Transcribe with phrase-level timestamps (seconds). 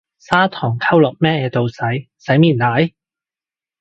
[0.17, 1.75] 砂糖溝落咩度洗，
[2.17, 2.91] 洗面奶？